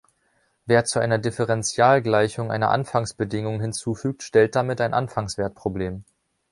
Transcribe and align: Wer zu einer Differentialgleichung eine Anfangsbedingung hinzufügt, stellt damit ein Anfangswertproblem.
Wer 0.65 0.83
zu 0.83 0.97
einer 0.97 1.19
Differentialgleichung 1.19 2.51
eine 2.51 2.69
Anfangsbedingung 2.69 3.61
hinzufügt, 3.61 4.23
stellt 4.23 4.55
damit 4.55 4.81
ein 4.81 4.95
Anfangswertproblem. 4.95 6.05